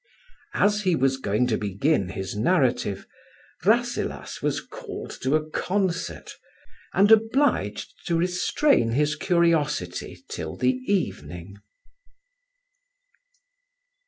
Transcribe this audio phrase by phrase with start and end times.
[0.55, 3.05] As he was going to begin his narrative,
[3.63, 6.31] Rasselas was called to a concert,
[6.91, 11.57] and obliged to restrain his curiosity till the evening.